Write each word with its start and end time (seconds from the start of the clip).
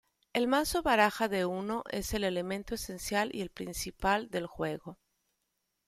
El 0.33 0.47
mazo 0.47 0.79
o 0.79 0.81
baraja 0.81 1.27
de 1.27 1.45
Uno 1.45 1.83
es 1.91 2.15
el 2.15 2.23
elemento 2.23 2.73
esencial 2.73 3.29
y 3.35 3.47
principal 3.49 4.31
del 4.31 4.47
juego. 4.47 4.97